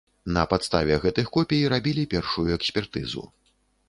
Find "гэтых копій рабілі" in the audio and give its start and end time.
1.03-2.05